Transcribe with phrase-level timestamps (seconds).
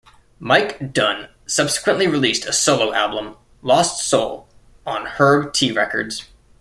[0.39, 4.47] Mike Dunne subsequently released a solo album, "Lost Soul",
[4.83, 6.27] on Herb Tea Records.